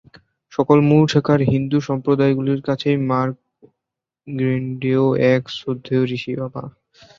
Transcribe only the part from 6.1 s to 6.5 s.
ঋষি।